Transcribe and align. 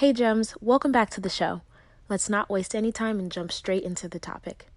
Hey, 0.00 0.14
Gems, 0.14 0.54
welcome 0.62 0.92
back 0.92 1.10
to 1.10 1.20
the 1.20 1.28
show. 1.28 1.60
Let's 2.08 2.30
not 2.30 2.48
waste 2.48 2.74
any 2.74 2.90
time 2.90 3.18
and 3.18 3.30
jump 3.30 3.52
straight 3.52 3.82
into 3.82 4.08
the 4.08 4.18
topic. 4.18 4.70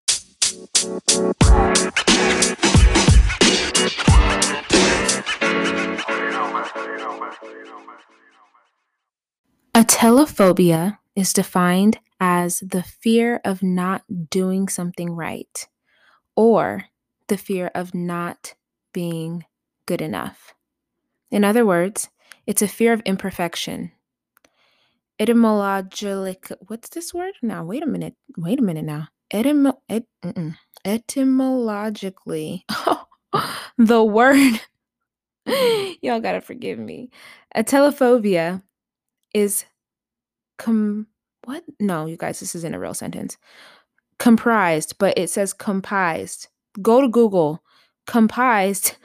Atelophobia 9.74 10.98
is 11.16 11.32
defined 11.32 12.00
as 12.20 12.60
the 12.60 12.84
fear 12.84 13.40
of 13.46 13.64
not 13.64 14.04
doing 14.30 14.68
something 14.68 15.10
right 15.12 15.70
or 16.36 16.88
the 17.30 17.38
fear 17.38 17.72
of 17.74 17.96
not 17.96 18.56
being 18.92 19.46
good 19.86 20.02
enough. 20.02 20.54
In 21.32 21.46
other 21.46 21.66
words, 21.66 22.10
it's 22.46 22.62
a 22.62 22.68
fear 22.68 22.92
of 22.92 23.02
imperfection. 23.06 23.94
Etymologically, 25.20 26.38
what's 26.68 26.90
this 26.90 27.14
word 27.14 27.34
now? 27.42 27.64
Wait 27.64 27.84
a 27.84 27.88
minute. 27.88 28.16
Wait 28.38 28.60
a 28.60 28.64
minute 28.64 28.86
now. 28.86 29.10
Etymo, 29.34 29.74
et, 29.90 30.06
etymologically, 30.86 32.66
the 33.78 34.04
word, 34.04 34.60
mm-hmm. 35.48 35.94
y'all 36.02 36.20
gotta 36.20 36.42
forgive 36.42 36.78
me. 36.78 37.10
Atelophobia 37.56 38.62
is 39.34 39.66
com, 40.58 41.08
what? 41.46 41.64
No, 41.80 42.06
you 42.06 42.18
guys, 42.18 42.40
this 42.40 42.56
isn't 42.56 42.76
a 42.76 42.80
real 42.80 42.94
sentence. 42.94 43.38
Comprised, 44.20 44.98
but 44.98 45.18
it 45.18 45.30
says 45.30 45.54
comprised. 45.54 46.48
Go 46.82 47.02
to 47.02 47.08
Google. 47.08 47.64
Comprised 48.06 48.98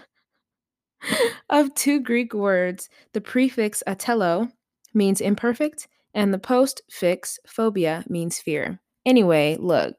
of 1.51 1.75
two 1.75 2.01
Greek 2.01 2.35
words. 2.35 2.89
The 3.13 3.21
prefix 3.21 3.83
atelo 3.87 4.53
means 4.95 5.21
imperfect, 5.21 5.89
and 6.19 6.35
the 6.35 6.39
postfix 6.39 7.39
phobia 7.47 8.03
means 8.09 8.41
fear. 8.41 8.81
Anyway, 9.07 9.57
look, 9.61 9.95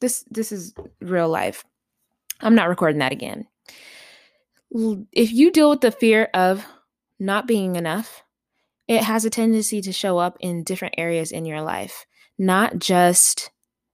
this 0.00 0.24
this 0.30 0.52
is 0.52 0.72
real 1.02 1.28
life. 1.28 1.64
I'm 2.40 2.54
not 2.54 2.70
recording 2.70 3.00
that 3.00 3.12
again. 3.12 3.46
If 5.12 5.30
you 5.32 5.52
deal 5.52 5.68
with 5.68 5.82
the 5.82 5.90
fear 5.92 6.30
of 6.32 6.64
not 7.18 7.46
being 7.46 7.76
enough, 7.76 8.22
it 8.88 9.02
has 9.02 9.26
a 9.26 9.30
tendency 9.30 9.82
to 9.82 9.92
show 9.92 10.16
up 10.16 10.38
in 10.40 10.64
different 10.64 10.94
areas 10.96 11.30
in 11.30 11.44
your 11.44 11.60
life, 11.60 12.06
not 12.38 12.78
just 12.78 13.50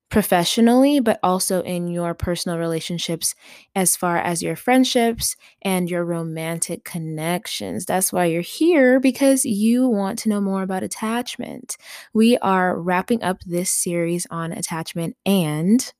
professionally, 0.08 1.00
but 1.00 1.18
also 1.22 1.62
in 1.62 1.88
your 1.88 2.14
personal 2.14 2.58
relationships, 2.58 3.34
as 3.74 3.96
far 3.96 4.18
as 4.18 4.42
your 4.42 4.56
friendships 4.56 5.36
and 5.62 5.90
your 5.90 6.04
romantic 6.04 6.84
connections. 6.84 7.84
That's 7.86 8.12
why 8.12 8.26
you're 8.26 8.40
here 8.42 9.00
because 9.00 9.44
you 9.44 9.88
want 9.88 10.18
to 10.20 10.28
know 10.28 10.40
more 10.40 10.62
about 10.62 10.82
attachment. 10.84 11.76
We 12.14 12.38
are 12.38 12.78
wrapping 12.78 13.22
up 13.22 13.40
this 13.44 13.70
series 13.70 14.26
on 14.30 14.52
attachment, 14.52 15.16
and 15.26 15.92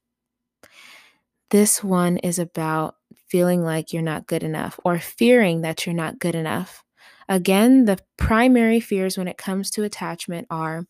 this 1.50 1.82
one 1.82 2.18
is 2.18 2.38
about 2.38 2.96
feeling 3.28 3.62
like 3.62 3.92
you're 3.92 4.02
not 4.02 4.27
good 4.27 4.42
enough 4.42 4.78
or 4.84 4.98
fearing 4.98 5.62
that 5.62 5.86
you're 5.86 5.94
not 5.94 6.18
good 6.18 6.34
enough. 6.34 6.82
Again, 7.28 7.84
the 7.84 7.98
primary 8.16 8.80
fears 8.80 9.18
when 9.18 9.28
it 9.28 9.38
comes 9.38 9.70
to 9.72 9.82
attachment 9.82 10.46
are 10.50 10.86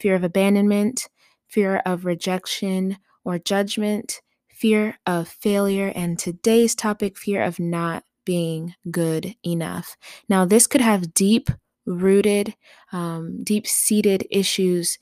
fear 0.00 0.14
of 0.14 0.24
abandonment 0.24 1.08
fear 1.54 1.80
of 1.86 2.04
rejection 2.04 2.98
or 3.24 3.38
judgment, 3.38 4.20
fear 4.50 4.98
of 5.06 5.28
failure, 5.28 5.92
and 5.94 6.18
today's 6.18 6.74
topic, 6.74 7.16
fear 7.16 7.40
of 7.40 7.60
not 7.60 8.02
being 8.26 8.74
good 8.90 9.36
enough. 9.46 9.96
Now, 10.28 10.44
this 10.44 10.66
could 10.66 10.80
have 10.80 11.14
deep 11.14 11.50
rooted, 11.86 12.56
um, 12.90 13.44
deep 13.44 13.68
seated 13.68 14.26
issues 14.30 14.98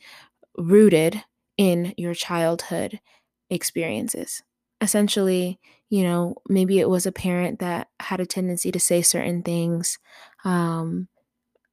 rooted 0.58 1.24
in 1.56 1.94
your 1.96 2.12
childhood 2.12 3.00
experiences. 3.48 4.42
Essentially, 4.82 5.58
you 5.88 6.02
know, 6.02 6.34
maybe 6.50 6.80
it 6.80 6.90
was 6.90 7.06
a 7.06 7.12
parent 7.12 7.60
that 7.60 7.88
had 8.00 8.20
a 8.20 8.26
tendency 8.26 8.70
to 8.72 8.80
say 8.80 9.00
certain 9.00 9.42
things. 9.42 9.98
Um, 10.44 11.08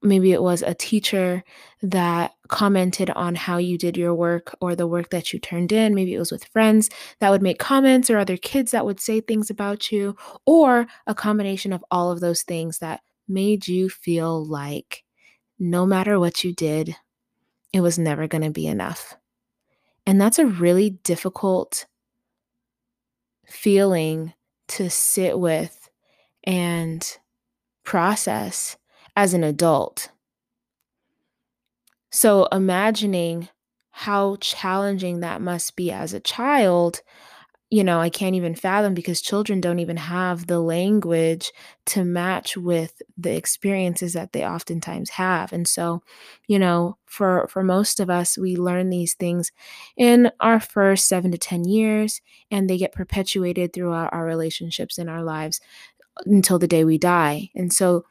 maybe 0.02 0.32
it 0.32 0.42
was 0.42 0.62
a 0.62 0.74
teacher 0.74 1.44
that 1.82 2.34
commented 2.48 3.10
on 3.12 3.36
how 3.36 3.58
you 3.58 3.78
did 3.78 3.98
your 3.98 4.16
work 4.16 4.56
or 4.62 4.76
the 4.76 4.88
work 4.88 5.10
that 5.10 5.34
you 5.34 5.40
turned 5.40 5.72
in. 5.72 5.94
Maybe 5.94 6.14
it 6.14 6.20
was 6.20 6.32
with 6.32 6.46
friends 6.46 6.90
that 7.20 7.30
would 7.30 7.42
make 7.42 7.60
comments 7.60 8.10
or 8.10 8.18
other 8.18 8.38
kids 8.38 8.72
that 8.72 8.86
would 8.86 9.00
say 9.00 9.20
things 9.20 9.50
about 9.50 9.92
you, 9.92 10.16
or 10.46 10.88
a 11.06 11.16
combination 11.16 11.74
of 11.74 11.84
all 11.92 12.12
of 12.12 12.22
those 12.22 12.44
things 12.44 12.80
that 12.80 13.02
made 13.28 13.68
you 13.68 13.90
feel 13.90 14.46
like 14.46 15.04
no 15.60 15.86
matter 15.86 16.20
what 16.20 16.44
you 16.44 16.54
did, 16.54 16.96
it 17.74 17.82
was 17.82 18.00
never 18.00 18.28
going 18.28 18.44
to 18.44 18.50
be 18.50 18.68
enough. 18.68 19.16
And 20.06 20.20
that's 20.20 20.40
a 20.40 20.46
really 20.46 20.90
difficult 20.90 21.86
feeling 23.46 24.34
to 24.70 24.90
sit 24.90 25.38
with 25.38 25.90
and 26.44 27.18
process 27.84 28.78
as 29.20 29.34
an 29.34 29.44
adult. 29.44 30.12
So, 32.12 32.46
imagining 32.52 33.50
how 33.92 34.38
challenging 34.38 35.20
that 35.20 35.42
must 35.42 35.76
be 35.76 35.92
as 35.92 36.14
a 36.14 36.20
child, 36.20 37.02
you 37.70 37.84
know, 37.84 38.00
I 38.02 38.10
can't 38.10 38.36
even 38.36 38.56
fathom 38.56 38.94
because 38.96 39.22
children 39.22 39.62
don't 39.62 39.80
even 39.80 39.98
have 39.98 40.48
the 40.48 40.60
language 40.62 41.52
to 41.88 42.06
match 42.06 42.58
with 42.58 43.02
the 43.18 43.36
experiences 43.36 44.14
that 44.14 44.34
they 44.34 44.46
oftentimes 44.46 45.12
have. 45.12 45.54
And 45.54 45.68
so, 45.68 46.04
you 46.48 46.60
know, 46.60 46.98
for 47.06 47.48
for 47.50 47.64
most 47.64 48.00
of 48.00 48.10
us, 48.10 48.38
we 48.38 48.56
learn 48.58 48.90
these 48.90 49.16
things 49.16 49.52
in 49.98 50.32
our 50.42 50.60
first 50.60 51.08
7 51.08 51.32
to 51.32 51.38
10 51.40 51.66
years 51.66 52.22
and 52.52 52.70
they 52.70 52.78
get 52.78 52.94
perpetuated 52.94 53.74
throughout 53.74 54.14
our 54.14 54.26
relationships 54.26 54.98
in 55.00 55.10
our 55.10 55.24
lives 55.24 55.62
uh, 56.18 56.24
until 56.26 56.60
the 56.60 56.68
day 56.68 56.84
we 56.86 56.98
die. 56.98 57.50
And 57.56 57.74
so 57.74 58.06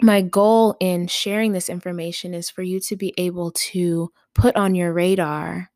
my 0.00 0.20
goal 0.20 0.76
in 0.78 1.06
sharing 1.06 1.52
this 1.52 1.68
information 1.68 2.34
is 2.34 2.50
for 2.50 2.62
you 2.62 2.80
to 2.80 2.96
be 2.96 3.14
able 3.16 3.50
to 3.52 4.12
put 4.34 4.54
on 4.56 4.74
your 4.74 4.92
radar 4.92 5.70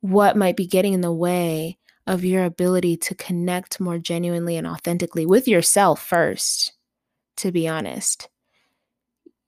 what 0.00 0.36
might 0.36 0.56
be 0.56 0.66
getting 0.66 0.92
in 0.92 1.00
the 1.00 1.12
way 1.12 1.78
of 2.06 2.24
your 2.24 2.44
ability 2.44 2.96
to 2.96 3.14
connect 3.14 3.80
more 3.80 3.98
genuinely 3.98 4.56
and 4.56 4.66
authentically 4.66 5.26
with 5.26 5.48
yourself 5.48 6.00
first, 6.00 6.72
to 7.36 7.50
be 7.50 7.66
honest. 7.66 8.28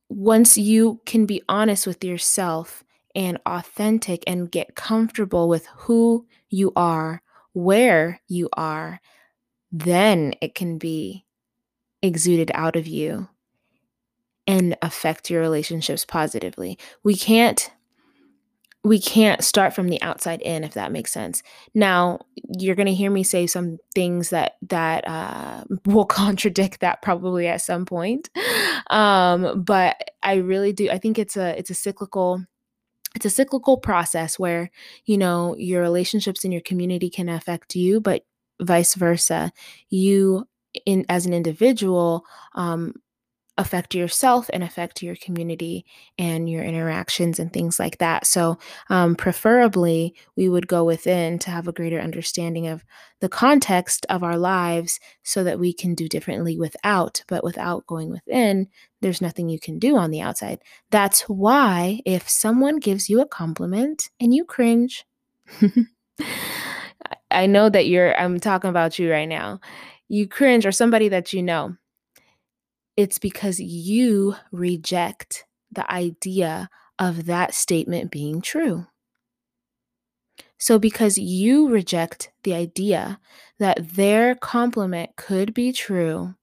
Once 0.09 0.59
you 0.59 1.01
can 1.07 1.27
be 1.27 1.43
honest 1.49 1.87
with 1.87 2.03
yourself 2.03 2.83
and 3.15 3.39
authentic 3.47 4.25
and 4.27 4.51
get 4.51 4.75
comfortable 4.75 5.49
with 5.49 5.67
who 5.77 6.27
you 6.49 6.73
are, 6.75 7.23
where 7.53 8.21
you 8.27 8.49
are, 8.55 9.01
then 9.71 10.33
it 10.41 10.55
can 10.55 10.79
be 10.79 11.25
exuded 12.03 12.51
out 12.55 12.75
of 12.75 12.87
you 12.87 13.29
and 14.49 14.77
affect 14.83 15.31
your 15.31 15.43
relationships 15.43 16.05
positively. 16.05 16.79
We 17.05 17.15
can't 17.15 17.71
we 18.85 19.01
can't 19.01 19.45
start 19.45 19.75
from 19.75 19.89
the 19.89 20.01
outside 20.01 20.41
in 20.41 20.65
if 20.65 20.75
that 20.75 20.93
makes 20.93 21.13
sense. 21.13 21.43
Now, 21.75 22.21
you're 22.59 22.77
going 22.77 22.87
to 22.87 22.95
hear 22.95 23.11
me 23.11 23.23
say 23.23 23.47
some 23.47 23.79
things 23.95 24.31
that 24.31 24.55
that 24.69 25.07
uh, 25.07 25.65
will 25.85 26.07
contradict 26.07 26.81
that 26.81 27.03
probably 27.03 27.47
at 27.47 27.61
some 27.61 27.85
point. 27.85 28.31
Um, 28.89 29.63
but 29.63 29.97
I 30.23 30.37
really 30.37 30.73
do 30.73 30.89
I 30.91 30.99
think 30.99 31.19
it's 31.19 31.37
a 31.37 31.57
it's 31.59 31.71
a 31.71 31.75
cyclical 31.75 32.43
it's 33.15 33.27
a 33.27 33.31
cyclical 33.31 33.79
process 33.79 34.39
where, 34.39 34.71
you 35.05 35.19
know, 35.19 35.57
your 35.59 35.83
relationships 35.83 36.45
in 36.45 36.53
your 36.53 36.61
community 36.61 37.11
can 37.11 37.29
affect 37.29 37.75
you, 37.75 38.01
but 38.01 38.23
vice 38.61 38.95
versa. 38.95 39.53
You 39.91 40.47
in 40.87 41.05
as 41.09 41.27
an 41.27 41.35
individual 41.35 42.25
um, 42.55 42.95
affect 43.59 43.95
yourself 43.95 44.49
and 44.53 44.63
affect 44.63 45.03
your 45.03 45.17
community 45.17 45.85
and 46.17 46.49
your 46.49 46.63
interactions 46.63 47.41
and 47.41 47.53
things 47.53 47.79
like 47.79 47.99
that. 47.99 48.25
So, 48.25 48.57
um, 48.89 49.17
preferably, 49.17 50.15
we 50.37 50.49
would 50.49 50.69
go 50.69 50.85
within 50.85 51.39
to 51.41 51.51
have 51.51 51.67
a 51.67 51.73
greater 51.73 52.01
understanding 52.01 52.69
of 52.69 52.85
the 53.21 53.29
context 53.29 54.07
of 54.09 54.23
our 54.23 54.39
lives 54.39 55.01
so 55.25 55.43
that 55.43 55.59
we 55.59 55.73
can 55.73 55.97
do 55.97 56.09
differently 56.09 56.57
without. 56.57 57.25
But 57.27 57.43
without 57.43 57.87
going 57.87 58.11
within, 58.11 58.69
there's 59.03 59.21
nothing 59.21 59.49
you 59.49 59.59
can 59.59 59.81
do 59.81 59.97
on 59.97 60.13
the 60.13 60.21
outside. 60.21 60.61
That's 60.91 61.23
why 61.23 62.01
if 62.07 62.29
someone 62.29 62.79
gives 62.79 63.11
you 63.11 63.21
a 63.21 63.27
compliment 63.27 64.09
and 64.21 64.33
you 64.33 64.45
cringe, 64.45 65.05
I 67.31 67.47
know 67.47 67.69
that 67.69 67.89
you're, 67.89 68.19
I'm 68.19 68.39
talking 68.39 68.71
about 68.71 68.99
you 68.99 69.11
right 69.11 69.29
now. 69.29 69.61
You 70.09 70.27
cringe, 70.27 70.65
or 70.65 70.73
somebody 70.73 71.09
that 71.11 71.35
you 71.35 71.43
know 71.43 71.77
it's 72.99 73.21
because 73.21 73.61
you 73.61 74.35
reject 74.51 75.47
the 75.71 75.89
idea 75.89 76.69
of 76.99 77.27
that 77.27 77.55
statement 77.55 78.11
being 78.11 78.41
true. 78.41 78.89
So, 80.59 80.81
because 80.81 81.17
you 81.17 81.69
reject 81.69 82.33
the 82.43 82.55
idea 82.55 83.21
that 83.61 83.95
their 83.95 84.35
compliment 84.35 85.11
could 85.15 85.55
be 85.55 85.71
true, 85.71 86.35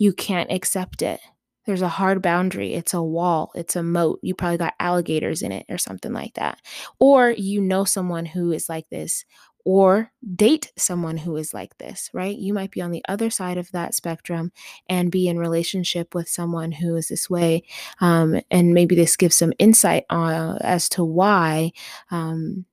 you 0.00 0.12
can't 0.12 0.50
accept 0.50 1.00
it. 1.00 1.20
There's 1.64 1.82
a 1.82 1.88
hard 1.88 2.22
boundary. 2.22 2.74
It's 2.74 2.92
a 2.92 3.02
wall. 3.02 3.52
It's 3.54 3.76
a 3.76 3.82
moat. 3.84 4.18
You 4.22 4.34
probably 4.34 4.58
got 4.58 4.74
alligators 4.80 5.42
in 5.42 5.52
it 5.52 5.66
or 5.68 5.78
something 5.78 6.12
like 6.12 6.34
that. 6.34 6.58
Or 6.98 7.30
you 7.30 7.60
know 7.60 7.84
someone 7.84 8.26
who 8.26 8.50
is 8.50 8.68
like 8.68 8.88
this, 8.90 9.24
or 9.64 10.12
date 10.36 10.72
someone 10.76 11.16
who 11.16 11.36
is 11.36 11.54
like 11.54 11.76
this, 11.78 12.10
right? 12.12 12.36
You 12.36 12.52
might 12.52 12.70
be 12.70 12.82
on 12.82 12.90
the 12.90 13.04
other 13.08 13.30
side 13.30 13.56
of 13.56 13.72
that 13.72 13.94
spectrum 13.94 14.52
and 14.88 15.10
be 15.10 15.26
in 15.26 15.38
relationship 15.38 16.14
with 16.14 16.28
someone 16.28 16.72
who 16.72 16.94
is 16.96 17.08
this 17.08 17.30
way. 17.30 17.62
Um, 18.00 18.40
and 18.50 18.74
maybe 18.74 18.94
this 18.94 19.16
gives 19.16 19.34
some 19.34 19.54
insight 19.58 20.04
on, 20.10 20.58
as 20.58 20.88
to 20.90 21.04
why 21.04 21.72
um, 22.10 22.66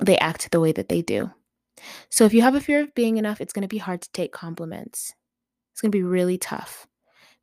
they 0.00 0.16
act 0.18 0.50
the 0.50 0.60
way 0.60 0.72
that 0.72 0.88
they 0.88 1.02
do. 1.02 1.30
So 2.08 2.24
if 2.24 2.32
you 2.32 2.42
have 2.42 2.54
a 2.54 2.60
fear 2.60 2.80
of 2.80 2.94
being 2.94 3.16
enough, 3.16 3.40
it's 3.40 3.52
going 3.52 3.62
to 3.62 3.68
be 3.68 3.78
hard 3.78 4.02
to 4.02 4.12
take 4.12 4.32
compliments. 4.32 5.14
It's 5.72 5.80
going 5.80 5.90
to 5.90 5.98
be 5.98 6.04
really 6.04 6.38
tough 6.38 6.86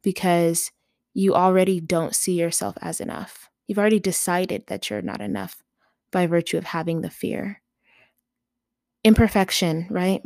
because 0.01 0.71
you 1.13 1.35
already 1.35 1.81
don't 1.81 2.15
see 2.15 2.39
yourself 2.39 2.77
as 2.81 3.01
enough. 3.01 3.49
You've 3.67 3.79
already 3.79 3.99
decided 3.99 4.67
that 4.67 4.89
you're 4.89 5.01
not 5.01 5.19
enough 5.19 5.61
by 6.11 6.27
virtue 6.27 6.57
of 6.57 6.63
having 6.63 7.01
the 7.01 7.09
fear. 7.09 7.61
Imperfection, 9.03 9.87
right? 9.89 10.21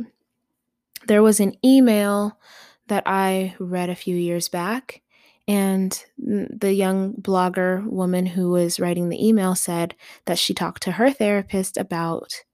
There 1.06 1.22
was 1.22 1.40
an 1.40 1.54
email 1.64 2.38
that 2.88 3.04
I 3.06 3.54
read 3.58 3.90
a 3.90 3.94
few 3.94 4.16
years 4.16 4.48
back, 4.48 5.02
and 5.46 6.04
the 6.18 6.72
young 6.72 7.14
blogger 7.14 7.86
woman 7.86 8.26
who 8.26 8.50
was 8.50 8.80
writing 8.80 9.08
the 9.08 9.26
email 9.26 9.54
said 9.54 9.94
that 10.24 10.38
she 10.38 10.54
talked 10.54 10.82
to 10.84 10.92
her 10.92 11.10
therapist 11.10 11.76
about 11.76 12.44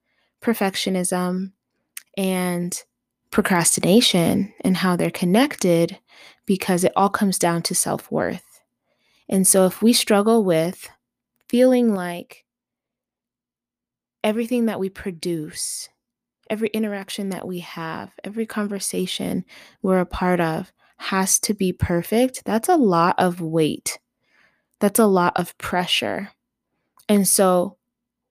perfectionism 0.43 1.52
and 2.17 2.82
procrastination 3.31 4.52
and 4.62 4.78
how 4.78 4.96
they're 4.96 5.11
connected 5.11 5.99
because 6.46 6.82
it 6.82 6.93
all 6.96 7.08
comes 7.08 7.38
down 7.38 7.62
to 7.62 7.75
self 7.75 8.11
worth. 8.11 8.61
And 9.28 9.46
so 9.46 9.66
if 9.66 9.81
we 9.81 9.93
struggle 9.93 10.43
with 10.43 10.88
feeling 11.49 11.94
like 11.94 12.44
everything 14.25 14.66
that 14.66 14.81
we 14.81 14.88
produce, 14.88 15.88
every 16.50 16.69
interaction 16.69 17.31
that 17.31 17.47
we 17.47 17.61
have, 17.61 18.11
every 18.25 18.44
conversation 18.44 19.44
we're 19.82 20.00
a 20.00 20.06
part 20.06 20.41
of 20.41 20.73
has 20.99 21.38
to 21.38 21.55
be 21.55 21.73
perfect, 21.73 22.44
that's 22.44 22.69
a 22.69 22.76
lot 22.76 23.14
of 23.19 23.41
weight. 23.41 23.99
That's 24.81 24.99
a 24.99 25.06
lot 25.06 25.32
of 25.37 25.56
pressure. 25.56 26.31
And 27.08 27.26
so, 27.26 27.79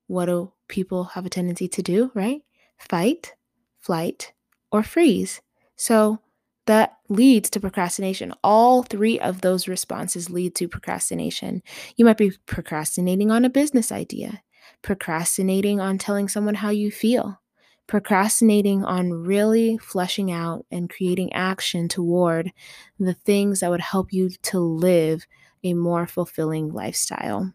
what 0.08 0.26
do 0.26 0.54
people 0.68 1.06
have 1.06 1.26
a 1.26 1.30
tendency 1.30 1.68
to 1.68 1.82
do, 1.82 2.12
right? 2.14 2.42
Fight, 2.78 3.34
flight, 3.80 4.34
or 4.72 4.84
freeze. 4.84 5.42
So 5.76 6.20
that 6.68 6.98
leads 7.10 7.50
to 7.50 7.60
procrastination. 7.60 8.34
All 8.44 8.84
three 8.84 9.20
of 9.20 9.42
those 9.42 9.68
responses 9.68 10.30
lead 10.30 10.56
to 10.56 10.68
procrastination. 10.68 11.64
You 11.96 12.06
might 12.06 12.18
be 12.18 12.34
procrastinating 12.46 13.32
on 13.32 13.46
a 13.46 13.50
business 13.50 13.92
idea, 13.92 14.44
procrastinating 14.82 15.80
on 15.80 15.98
telling 15.98 16.28
someone 16.28 16.56
how 16.56 16.70
you 16.70 16.92
feel, 16.92 17.42
procrastinating 17.90 18.86
on 18.86 19.12
really 19.12 19.78
fleshing 19.80 20.32
out 20.32 20.64
and 20.72 20.90
creating 20.90 21.34
action 21.34 21.90
toward 21.90 22.54
the 23.00 23.16
things 23.16 23.60
that 23.60 23.72
would 23.72 23.82
help 23.82 24.14
you 24.14 24.30
to 24.30 24.60
live 24.60 25.26
a 25.64 25.74
more 25.74 26.06
fulfilling 26.06 26.72
lifestyle. 26.72 27.52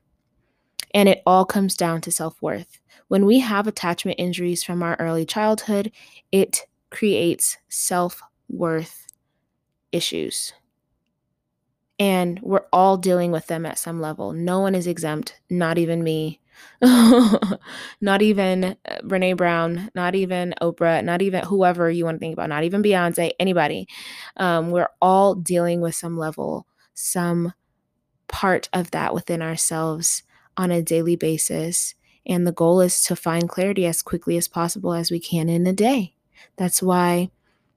And 0.93 1.09
it 1.09 1.23
all 1.25 1.45
comes 1.45 1.77
down 1.77 2.01
to 2.03 2.11
self 2.11 2.43
worth. 2.43 2.81
When 3.09 3.27
we 3.27 3.39
have 3.41 3.67
attachment 3.67 4.19
injuries 4.19 4.65
from 4.65 4.83
our 4.83 4.97
early 4.99 5.25
childhood, 5.25 5.93
it 6.33 6.63
creates 6.91 7.57
self 7.69 8.21
worth 8.49 9.07
issues. 9.93 10.53
And 11.99 12.41
we're 12.43 12.67
all 12.73 12.97
dealing 12.97 13.31
with 13.31 13.47
them 13.47 13.65
at 13.65 13.79
some 13.79 14.01
level. 14.01 14.33
No 14.33 14.59
one 14.59 14.75
is 14.75 14.89
exempt, 14.89 15.41
not 15.49 15.79
even 15.79 16.03
me, 16.03 16.41
not 18.01 18.23
even 18.23 18.65
uh, 18.65 18.99
Brene 19.03 19.37
Brown, 19.37 19.91
not 19.95 20.15
even 20.15 20.55
Oprah, 20.61 21.05
not 21.05 21.23
even 21.23 21.45
whoever 21.45 21.91
you 21.91 22.05
want 22.05 22.17
to 22.17 22.19
think 22.21 22.35
about, 22.35 22.49
not 22.49 22.65
even 22.65 22.83
Beyonce, 22.83 23.33
anybody. 23.39 23.87
Um, 24.37 24.71
we're 24.71 24.91
all 25.01 25.35
dealing 25.35 25.81
with 25.81 25.95
some 25.95 26.19
level, 26.19 26.67
some 26.95 27.53
part 28.29 28.69
of 28.73 28.91
that 28.91 29.15
within 29.15 29.43
ourselves 29.43 30.23
on 30.57 30.71
a 30.71 30.83
daily 30.83 31.17
basis. 31.17 31.95
And 32.27 32.47
the 32.47 32.53
goal 32.53 32.81
is 32.81 33.03
to 33.03 33.17
find 33.17 33.49
clarity 33.49 33.87
as 33.87 34.03
quickly 34.03 34.37
as 34.37 34.49
possible 34.49 34.95
as 34.95 35.11
we 35.11 35.21
can 35.21 35.49
in 35.49 35.67
a 35.67 35.73
day. 35.73 36.15
That's 36.57 36.83
why, 36.83 37.31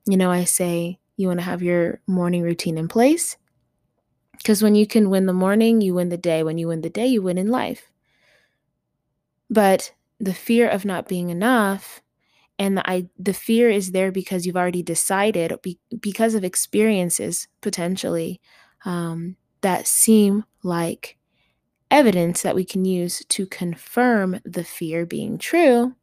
you 0.05 0.17
know, 0.17 0.31
I 0.31 0.45
say 0.45 0.99
you 1.17 1.27
want 1.27 1.39
to 1.39 1.45
have 1.45 1.61
your 1.61 1.99
morning 2.07 2.43
routine 2.43 2.77
in 2.77 2.87
place. 2.87 3.37
Because 4.37 4.63
when 4.63 4.75
you 4.75 4.87
can 4.87 5.09
win 5.09 5.25
the 5.25 5.33
morning, 5.33 5.81
you 5.81 5.95
win 5.95 6.09
the 6.09 6.17
day. 6.17 6.43
When 6.43 6.57
you 6.57 6.67
win 6.67 6.81
the 6.81 6.89
day, 6.89 7.07
you 7.07 7.21
win 7.21 7.37
in 7.37 7.47
life. 7.47 7.89
But 9.49 9.93
the 10.19 10.33
fear 10.33 10.67
of 10.67 10.85
not 10.85 11.07
being 11.07 11.29
enough 11.29 12.01
and 12.59 12.77
the 12.77 12.89
I, 12.89 13.07
the 13.19 13.33
fear 13.33 13.69
is 13.69 13.91
there 13.91 14.11
because 14.11 14.45
you've 14.45 14.57
already 14.57 14.81
decided 14.81 15.53
be, 15.61 15.79
because 15.99 16.33
of 16.33 16.43
experiences 16.43 17.47
potentially 17.61 18.41
um, 18.83 19.35
that 19.61 19.85
seem 19.85 20.43
like 20.63 21.17
evidence 21.91 22.41
that 22.41 22.55
we 22.55 22.65
can 22.65 22.83
use 22.83 23.23
to 23.29 23.45
confirm 23.45 24.39
the 24.43 24.63
fear 24.63 25.05
being 25.05 25.37
true 25.37 25.95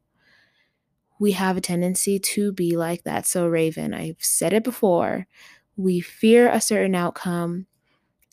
we 1.19 1.31
have 1.31 1.57
a 1.57 1.61
tendency 1.61 2.19
to 2.19 2.51
be 2.51 2.75
like 2.75 3.03
that. 3.03 3.25
So, 3.25 3.47
Raven, 3.47 3.93
I've 3.93 4.17
said 4.19 4.53
it 4.53 4.63
before. 4.63 5.27
We 5.77 6.01
fear 6.01 6.49
a 6.49 6.61
certain 6.61 6.95
outcome 6.95 7.67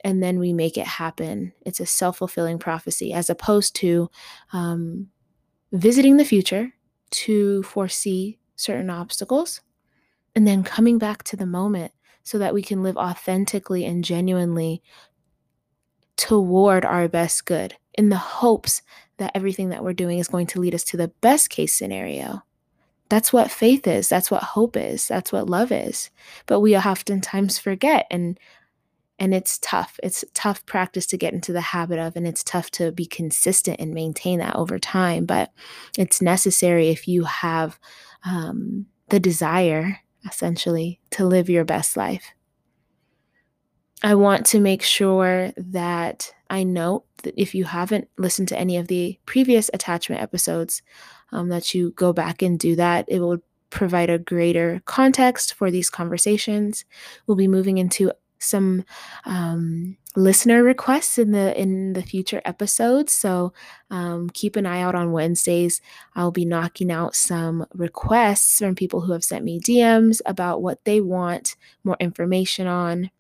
and 0.05 0.23
then 0.23 0.39
we 0.39 0.53
make 0.53 0.77
it 0.77 0.87
happen. 0.87 1.53
It's 1.65 1.81
a 1.81 1.87
self 1.87 2.19
fulfilling 2.19 2.59
prophecy 2.59 3.13
as 3.13 3.31
opposed 3.31 3.75
to 3.77 4.11
um, 4.53 5.09
visiting 5.73 6.17
the 6.17 6.25
future 6.25 6.73
to 7.11 7.63
foresee 7.63 8.39
certain 8.57 8.91
obstacles 8.91 9.61
and 10.35 10.47
then 10.47 10.63
coming 10.63 10.99
back 10.99 11.23
to 11.25 11.37
the 11.37 11.47
moment 11.47 11.93
so 12.23 12.39
that 12.39 12.55
we 12.55 12.63
can 12.63 12.83
live 12.83 12.97
authentically 12.97 13.85
and 13.85 14.05
genuinely 14.05 14.83
toward 16.17 16.85
our 16.85 17.09
best 17.09 17.45
good 17.45 17.77
in 17.95 18.09
the 18.09 18.17
hopes 18.17 18.83
that 19.19 19.33
everything 19.35 19.71
that 19.71 19.85
we're 19.85 19.93
doing 19.93 20.19
is 20.19 20.29
going 20.29 20.47
to 20.47 20.61
lead 20.61 20.75
us 20.75 20.85
to 20.85 20.97
the 20.97 21.09
best 21.21 21.51
case 21.51 21.75
scenario. 21.75 22.43
That's 23.09 23.33
what 23.33 23.51
faith 23.51 23.87
is. 23.87 24.09
That's 24.09 24.31
what 24.31 24.43
hope 24.43 24.77
is. 24.77 25.07
That's 25.07 25.33
what 25.33 25.51
love 25.51 25.71
is. 25.71 26.11
But 26.47 26.61
we 26.61 26.77
oftentimes 26.77 27.59
forget 27.59 28.07
and 28.11 28.39
and 29.23 29.33
it's 29.33 29.57
tough. 29.59 30.01
It's 30.03 30.25
tough 30.35 30.67
practice 30.67 31.07
to 31.07 31.17
get 31.17 31.33
into 31.33 31.53
the 31.53 31.61
habit 31.61 32.01
of 32.01 32.17
and 32.17 32.27
it's 32.27 32.43
tough 32.43 32.73
to 32.73 32.91
be 32.91 33.07
consistent 33.07 33.79
and 33.79 33.95
maintain 33.95 34.41
that 34.41 34.57
over 34.57 34.81
time, 34.81 35.27
but 35.27 35.53
it's 35.97 36.21
necessary 36.21 36.89
if 36.89 37.07
you 37.07 37.23
have 37.23 37.79
um, 38.25 38.87
the 39.11 39.21
desire 39.21 40.01
essentially 40.27 40.99
to 41.11 41.25
live 41.25 41.49
your 41.49 41.65
best 41.65 41.97
life. 41.97 42.33
I 44.03 44.17
want 44.17 44.45
to 44.47 44.59
make 44.59 44.83
sure 44.83 45.53
that 45.57 46.35
I 46.51 46.65
note 46.65 47.05
that 47.23 47.41
if 47.41 47.55
you 47.55 47.63
haven't 47.63 48.09
listened 48.19 48.49
to 48.49 48.59
any 48.59 48.77
of 48.77 48.89
the 48.89 49.21
previous 49.25 49.71
attachment 49.73 50.21
episodes, 50.21 50.83
um, 51.31 51.49
that 51.51 51.75
you 51.75 51.93
go 51.93 52.13
back 52.13 52.43
and 52.43 52.59
do 52.59 52.75
that. 52.75 53.05
It 53.07 53.21
will 53.21 53.39
provide 53.71 54.11
a 54.11 54.19
greater 54.19 54.83
context 54.85 55.55
for 55.55 55.71
these 55.71 55.89
conversations. 55.91 56.85
We'll 57.27 57.37
be 57.37 57.49
moving 57.49 57.79
into 57.79 58.13
some 58.43 58.85
um, 59.25 59.97
listener 60.17 60.63
requests 60.63 61.19
in 61.19 61.33
the 61.33 61.59
in 61.61 61.95
the 61.95 62.03
future 62.03 62.43
episodes. 62.45 63.13
So 63.13 63.53
um, 63.91 64.31
keep 64.31 64.57
an 64.57 64.67
eye 64.67 64.81
out 64.81 64.95
on 64.95 65.13
wednesdays. 65.13 65.81
I'll 66.15 66.31
be 66.31 66.45
knocking 66.45 66.91
out 66.91 67.15
some 67.15 67.67
requests 67.73 68.59
from 68.59 68.75
people 68.75 69.03
who 69.03 69.13
have 69.13 69.25
sent 69.25 69.45
me 69.45 69.61
dms 69.61 70.21
about 70.27 70.63
what 70.63 70.85
they 70.85 71.01
want 71.01 71.57
more 71.85 71.97
information 72.01 72.67
on 72.67 73.11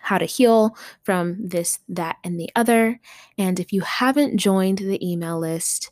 how 0.00 0.18
to 0.18 0.26
heal 0.26 0.76
from 1.02 1.36
this 1.40 1.78
that 1.88 2.16
and 2.22 2.38
the 2.38 2.50
other. 2.54 3.00
And 3.38 3.58
if 3.58 3.72
you 3.72 3.80
haven't 3.80 4.36
joined 4.36 4.78
the 4.78 5.04
email 5.06 5.38
list 5.38 5.90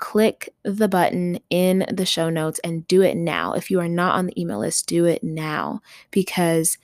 click 0.00 0.52
the 0.64 0.88
button 0.88 1.38
in 1.50 1.84
the 1.92 2.06
show 2.06 2.28
notes 2.28 2.58
and 2.64 2.88
do 2.88 3.02
it 3.02 3.16
now. 3.16 3.52
If 3.52 3.70
you 3.70 3.78
are 3.80 3.88
not 3.88 4.16
on 4.16 4.26
the 4.26 4.40
email 4.40 4.58
list, 4.58 4.86
do 4.86 5.04
it 5.04 5.22
now 5.22 5.82
because 6.10 6.78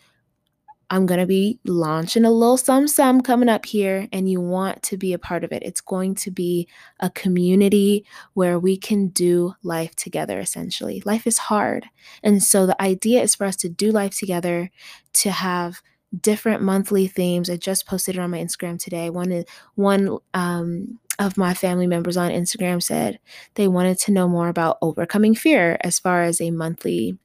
I'm 0.89 1.07
going 1.07 1.21
to 1.21 1.27
be 1.27 1.59
launching 1.65 2.25
a 2.25 2.31
little 2.31 2.57
some 2.57 2.87
some 2.87 3.21
coming 3.21 3.49
up 3.49 3.67
here 3.67 4.09
and 4.13 4.31
you 4.31 4.41
want 4.41 4.83
to 4.85 4.97
be 4.97 5.13
a 5.13 5.19
part 5.19 5.43
of 5.43 5.53
it. 5.53 5.63
It's 5.65 5.81
going 5.81 6.15
to 6.17 6.31
be 6.31 6.69
a 7.01 7.11
community 7.11 8.07
where 8.35 8.59
we 8.59 8.77
can 8.77 9.09
do 9.09 9.55
life 9.63 9.97
together 9.97 10.39
essentially. 10.39 11.03
Life 11.05 11.27
is 11.27 11.39
hard. 11.39 11.87
And 12.23 12.43
so 12.43 12.67
the 12.67 12.81
idea 12.81 13.23
is 13.23 13.35
for 13.35 13.45
us 13.47 13.57
to 13.57 13.69
do 13.69 13.91
life 13.91 14.17
together, 14.17 14.71
to 15.15 15.31
have 15.31 15.83
different 16.21 16.63
monthly 16.63 17.09
themes. 17.09 17.51
I 17.51 17.57
just 17.57 17.87
posted 17.87 18.17
it 18.17 18.21
on 18.21 18.31
my 18.31 18.39
Instagram 18.39 18.83
today. 18.83 19.11
One 19.11 19.45
one 19.75 20.19
um 20.35 21.01
of 21.19 21.37
my 21.37 21.55
family 21.55 21.87
members 21.87 22.17
on 22.17 22.31
Instagram 22.31 22.83
said 22.83 23.19
they 23.55 23.67
wanted 23.67 23.99
to 23.99 24.13
know 24.13 24.29
more 24.29 24.49
about 24.49 24.79
overcoming 24.83 25.35
fear 25.35 25.79
as 25.81 25.99
far 25.99 26.23
as 26.23 26.41
a 26.41 26.51
monthly 26.51 27.17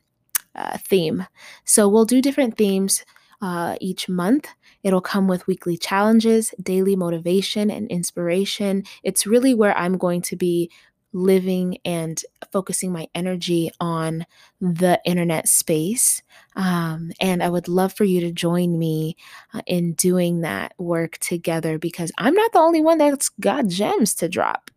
uh, 0.56 0.78
theme. 0.78 1.28
So 1.66 1.88
we'll 1.90 2.06
do 2.06 2.22
different 2.22 2.58
themes 2.58 3.04
uh, 3.42 3.76
each 3.82 4.08
month. 4.08 4.48
It'll 4.84 5.02
come 5.02 5.28
with 5.28 5.48
weekly 5.48 5.78
challenges, 5.78 6.54
daily 6.62 6.96
motivation, 6.96 7.70
and 7.72 7.90
inspiration. 7.90 8.84
It's 9.04 9.28
really 9.28 9.54
where 9.54 9.78
I'm 9.78 9.98
going 9.98 10.22
to 10.24 10.36
be 10.36 10.72
living 11.14 11.78
and 11.84 12.22
focusing 12.52 12.92
my 12.92 13.08
energy 13.14 13.70
on 13.80 14.26
the 14.62 15.00
internet 15.06 15.48
space. 15.48 16.22
Um, 16.56 17.12
and 17.20 17.44
I 17.44 17.50
would 17.50 17.68
love 17.68 17.94
for 17.94 18.06
you 18.06 18.22
to 18.22 18.32
join 18.32 18.80
me 18.80 19.18
uh, 19.54 19.62
in 19.68 19.94
doing 19.94 20.42
that 20.42 20.74
work 20.78 21.18
together 21.18 21.78
because 21.78 22.12
I'm 22.18 22.34
not 22.34 22.54
the 22.54 22.60
only 22.60 22.82
one 22.82 22.98
that's 22.98 23.30
got 23.30 23.68
gems 23.68 24.14
to 24.16 24.30
drop 24.30 24.72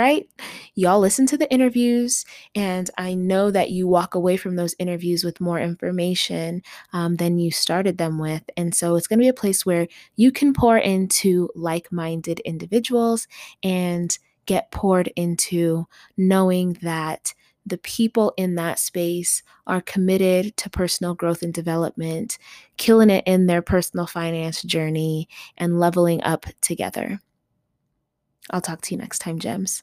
right? 0.00 0.26
Y'all 0.74 0.98
listen 0.98 1.26
to 1.26 1.36
the 1.36 1.52
interviews, 1.52 2.24
and 2.54 2.88
I 2.96 3.12
know 3.12 3.50
that 3.50 3.70
you 3.70 3.86
walk 3.86 4.14
away 4.14 4.38
from 4.38 4.56
those 4.56 4.74
interviews 4.78 5.24
with 5.24 5.42
more 5.42 5.60
information 5.60 6.62
um, 6.94 7.16
than 7.16 7.38
you 7.38 7.50
started 7.50 7.98
them 7.98 8.18
with. 8.18 8.42
And 8.56 8.74
so 8.74 8.96
it's 8.96 9.06
going 9.06 9.18
to 9.18 9.24
be 9.24 9.28
a 9.28 9.34
place 9.34 9.66
where 9.66 9.88
you 10.16 10.32
can 10.32 10.54
pour 10.54 10.78
into 10.78 11.50
like 11.54 11.92
minded 11.92 12.40
individuals 12.40 13.28
and 13.62 14.18
get 14.46 14.70
poured 14.70 15.08
into 15.16 15.86
knowing 16.16 16.78
that 16.80 17.34
the 17.66 17.76
people 17.76 18.32
in 18.38 18.54
that 18.54 18.78
space 18.78 19.42
are 19.66 19.82
committed 19.82 20.56
to 20.56 20.70
personal 20.70 21.14
growth 21.14 21.42
and 21.42 21.52
development, 21.52 22.38
killing 22.78 23.10
it 23.10 23.22
in 23.26 23.48
their 23.48 23.60
personal 23.60 24.06
finance 24.06 24.62
journey, 24.62 25.28
and 25.58 25.78
leveling 25.78 26.22
up 26.22 26.46
together. 26.62 27.20
I'll 28.50 28.62
talk 28.62 28.80
to 28.80 28.94
you 28.94 28.98
next 28.98 29.18
time, 29.18 29.38
Gems. 29.38 29.82